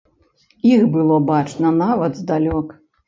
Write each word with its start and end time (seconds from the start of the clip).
Іх 0.69 0.81
было 0.95 1.19
бачна 1.31 1.75
нават 1.83 2.11
здалёк. 2.21 2.67